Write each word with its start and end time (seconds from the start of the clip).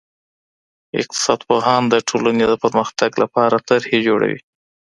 اقتصاد 0.99 1.39
پوهان 1.47 1.83
د 1.89 1.95
ټولني 2.09 2.45
د 2.49 2.53
پرمختګ 2.63 3.11
لپاره 3.23 3.63
طرحي 3.69 3.99
جوړوي. 4.07 4.39